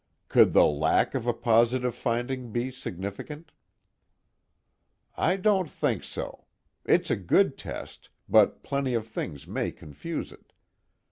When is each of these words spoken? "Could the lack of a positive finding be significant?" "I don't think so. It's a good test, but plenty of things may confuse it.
"Could 0.29 0.53
the 0.53 0.65
lack 0.65 1.13
of 1.13 1.27
a 1.27 1.31
positive 1.33 1.93
finding 1.93 2.51
be 2.51 2.71
significant?" 2.71 3.51
"I 5.15 5.35
don't 5.37 5.69
think 5.69 6.03
so. 6.03 6.45
It's 6.83 7.11
a 7.11 7.15
good 7.15 7.55
test, 7.55 8.09
but 8.27 8.63
plenty 8.63 8.95
of 8.95 9.05
things 9.05 9.45
may 9.45 9.71
confuse 9.71 10.31
it. 10.31 10.53